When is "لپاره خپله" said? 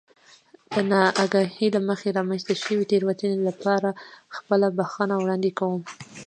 3.49-4.67